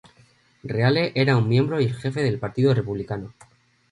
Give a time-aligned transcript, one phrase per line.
[0.63, 3.35] Reale era un miembro y el jefe del Partido Republicano.